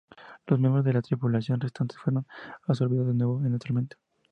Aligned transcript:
Los 0.47 0.59
miembros 0.59 0.83
de 0.83 0.93
la 0.93 1.01
tripulación 1.03 1.59
restantes 1.59 1.99
fueron 1.99 2.25
absorbidos 2.67 3.05
de 3.09 3.13
nuevo 3.13 3.45
en 3.45 3.51
la 3.51 3.59
tormenta. 3.59 3.97